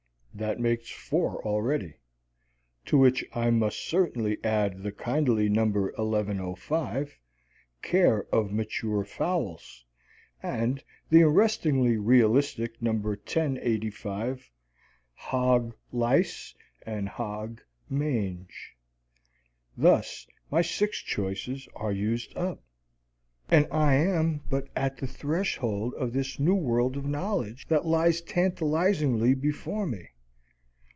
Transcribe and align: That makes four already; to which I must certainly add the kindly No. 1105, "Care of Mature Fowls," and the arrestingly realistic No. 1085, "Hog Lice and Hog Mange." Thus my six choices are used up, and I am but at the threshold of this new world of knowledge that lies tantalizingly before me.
That 0.33 0.61
makes 0.61 0.89
four 0.89 1.43
already; 1.45 1.95
to 2.85 2.97
which 2.97 3.23
I 3.35 3.49
must 3.51 3.77
certainly 3.77 4.37
add 4.45 4.81
the 4.81 4.93
kindly 4.93 5.49
No. 5.49 5.63
1105, 5.65 7.19
"Care 7.81 8.23
of 8.33 8.51
Mature 8.53 9.03
Fowls," 9.03 9.83
and 10.41 10.81
the 11.09 11.21
arrestingly 11.23 11.97
realistic 11.97 12.81
No. 12.81 12.93
1085, 12.93 14.49
"Hog 15.15 15.75
Lice 15.91 16.55
and 16.85 17.09
Hog 17.09 17.61
Mange." 17.89 18.71
Thus 19.75 20.25
my 20.49 20.61
six 20.61 20.99
choices 20.99 21.67
are 21.75 21.91
used 21.91 22.35
up, 22.37 22.63
and 23.49 23.67
I 23.69 23.95
am 23.95 24.41
but 24.49 24.69
at 24.77 24.95
the 24.95 25.07
threshold 25.07 25.93
of 25.95 26.13
this 26.13 26.39
new 26.39 26.55
world 26.55 26.95
of 26.95 27.03
knowledge 27.05 27.67
that 27.67 27.85
lies 27.85 28.21
tantalizingly 28.21 29.33
before 29.33 29.85
me. 29.85 30.07